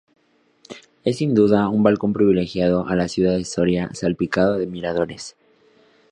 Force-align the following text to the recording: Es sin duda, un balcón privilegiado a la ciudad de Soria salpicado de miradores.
Es 1.03 1.17
sin 1.17 1.35
duda, 1.35 1.69
un 1.69 1.83
balcón 1.83 2.11
privilegiado 2.11 2.87
a 2.87 2.95
la 2.95 3.07
ciudad 3.07 3.33
de 3.37 3.45
Soria 3.45 3.91
salpicado 3.93 4.57
de 4.57 4.65
miradores. 4.65 5.35